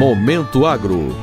Momento 0.00 0.66
Agro. 0.66 1.14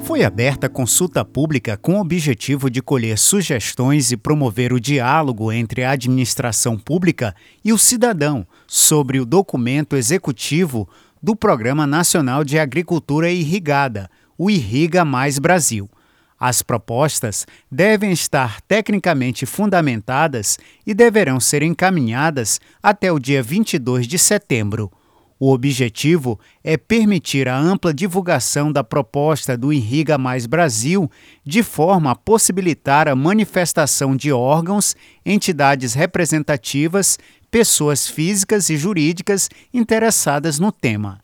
Foi 0.00 0.24
aberta 0.24 0.68
consulta 0.68 1.24
pública 1.24 1.76
com 1.76 1.96
o 1.96 2.00
objetivo 2.00 2.70
de 2.70 2.80
colher 2.80 3.18
sugestões 3.18 4.12
e 4.12 4.16
promover 4.16 4.72
o 4.72 4.80
diálogo 4.80 5.52
entre 5.52 5.84
a 5.84 5.90
administração 5.90 6.78
pública 6.78 7.34
e 7.64 7.72
o 7.72 7.76
cidadão 7.76 8.46
sobre 8.66 9.20
o 9.20 9.26
documento 9.26 9.96
executivo 9.96 10.88
do 11.22 11.36
Programa 11.36 11.86
Nacional 11.86 12.44
de 12.44 12.58
Agricultura 12.58 13.30
Irrigada, 13.30 14.08
o 14.38 14.48
Irriga 14.48 15.04
Mais 15.04 15.38
Brasil. 15.38 15.90
As 16.38 16.62
propostas 16.62 17.46
devem 17.70 18.12
estar 18.12 18.60
tecnicamente 18.62 19.44
fundamentadas 19.44 20.58
e 20.86 20.94
deverão 20.94 21.40
ser 21.40 21.62
encaminhadas 21.62 22.60
até 22.82 23.10
o 23.10 23.18
dia 23.18 23.42
22 23.42 24.06
de 24.06 24.18
setembro. 24.18 24.92
O 25.40 25.52
objetivo 25.52 26.38
é 26.64 26.76
permitir 26.76 27.48
a 27.48 27.56
ampla 27.56 27.94
divulgação 27.94 28.72
da 28.72 28.82
proposta 28.82 29.56
do 29.56 29.72
Irriga 29.72 30.18
Mais 30.18 30.46
Brasil, 30.46 31.08
de 31.44 31.62
forma 31.62 32.10
a 32.10 32.16
possibilitar 32.16 33.06
a 33.06 33.14
manifestação 33.14 34.16
de 34.16 34.32
órgãos, 34.32 34.96
entidades 35.24 35.94
representativas, 35.94 37.18
pessoas 37.52 38.08
físicas 38.08 38.68
e 38.68 38.76
jurídicas 38.76 39.48
interessadas 39.72 40.58
no 40.58 40.72
tema. 40.72 41.20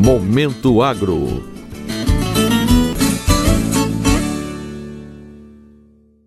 Momento 0.00 0.80
Agro 0.80 1.57